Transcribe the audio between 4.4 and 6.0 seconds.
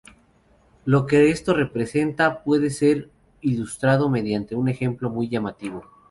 un ejemplo muy llamativo.